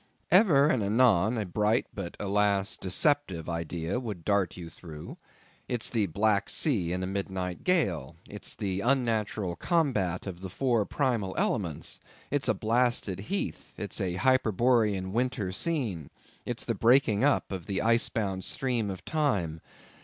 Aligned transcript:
Ever 0.31 0.65
and 0.67 0.81
anon 0.81 1.37
a 1.37 1.45
bright, 1.45 1.85
but, 1.93 2.17
alas, 2.19 2.75
deceptive 2.75 3.47
idea 3.47 3.99
would 3.99 4.25
dart 4.25 4.57
you 4.57 4.67
through.—It's 4.67 5.91
the 5.91 6.07
Black 6.07 6.49
Sea 6.49 6.91
in 6.91 7.03
a 7.03 7.05
midnight 7.05 7.63
gale.—It's 7.63 8.55
the 8.55 8.79
unnatural 8.79 9.55
combat 9.55 10.25
of 10.25 10.41
the 10.41 10.49
four 10.49 10.85
primal 10.87 11.35
elements.—It's 11.37 12.47
a 12.47 12.55
blasted 12.55 13.19
heath.—It's 13.19 14.01
a 14.01 14.15
Hyperborean 14.15 15.11
winter 15.13 15.51
scene.—It's 15.51 16.65
the 16.65 16.73
breaking 16.73 17.23
up 17.23 17.51
of 17.51 17.67
the 17.67 17.79
icebound 17.83 18.43
stream 18.43 18.89
of 18.89 19.05
Time. 19.05 19.61